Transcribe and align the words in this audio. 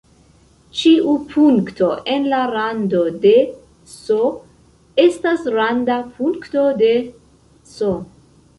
Ĉiu 0.77 1.11
punkto 1.33 1.89
en 2.13 2.25
la 2.31 2.39
rando 2.53 3.03
de 3.27 3.35
"S" 3.93 4.19
estas 5.07 5.47
randa 5.59 6.01
punkto 6.17 6.67
de 6.83 6.93
"S". 7.77 7.95